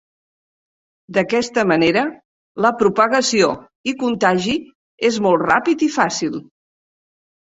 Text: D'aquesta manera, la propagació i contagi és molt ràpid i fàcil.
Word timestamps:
D'aquesta 1.17 1.65
manera, 1.71 2.05
la 2.65 2.71
propagació 2.79 3.51
i 3.91 3.95
contagi 4.05 4.55
és 5.11 5.19
molt 5.27 5.47
ràpid 5.51 5.85
i 5.89 5.93
fàcil. 5.97 6.41